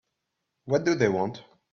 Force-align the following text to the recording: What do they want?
What 0.65 0.83
do 0.83 0.95
they 0.95 1.09
want? 1.09 1.43